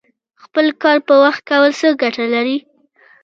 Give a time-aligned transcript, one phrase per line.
[0.43, 2.57] خپل کار په وخت کول څه ګټه لري؟